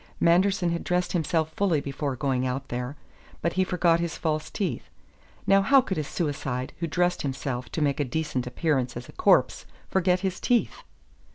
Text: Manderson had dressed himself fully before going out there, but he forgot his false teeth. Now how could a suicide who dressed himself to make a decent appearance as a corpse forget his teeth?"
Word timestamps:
Manderson 0.19 0.71
had 0.71 0.83
dressed 0.83 1.11
himself 1.11 1.53
fully 1.53 1.79
before 1.79 2.15
going 2.15 2.43
out 2.43 2.69
there, 2.69 2.95
but 3.43 3.53
he 3.53 3.63
forgot 3.63 3.99
his 3.99 4.17
false 4.17 4.49
teeth. 4.49 4.89
Now 5.45 5.61
how 5.61 5.79
could 5.79 5.99
a 5.99 6.03
suicide 6.03 6.73
who 6.79 6.87
dressed 6.87 7.21
himself 7.21 7.69
to 7.71 7.83
make 7.83 7.99
a 7.99 8.03
decent 8.03 8.47
appearance 8.47 8.97
as 8.97 9.07
a 9.07 9.11
corpse 9.11 9.67
forget 9.91 10.21
his 10.21 10.39
teeth?" 10.39 10.81